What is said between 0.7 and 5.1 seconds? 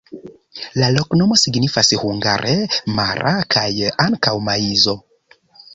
La loknomo signifas hungare: mara kaj ankaŭ maizo.